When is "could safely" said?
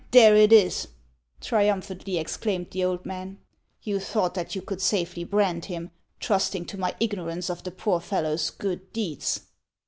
4.63-5.23